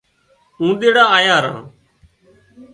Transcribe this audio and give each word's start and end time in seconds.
آنهُوڙان 0.65 1.07
آيان 1.17 1.39
ران 1.43 1.57